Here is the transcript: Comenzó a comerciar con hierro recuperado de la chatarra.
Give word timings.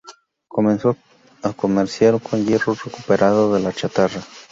Comenzó 0.47 0.97
a 1.43 1.53
comerciar 1.53 2.19
con 2.19 2.43
hierro 2.43 2.73
recuperado 2.73 3.53
de 3.53 3.59
la 3.59 3.71
chatarra. 3.71 4.19